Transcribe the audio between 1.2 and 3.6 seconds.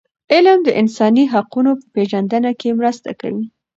حقونو په پېژندنه کي مرسته کوي.